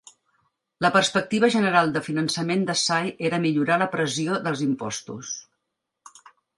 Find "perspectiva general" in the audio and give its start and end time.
0.95-1.93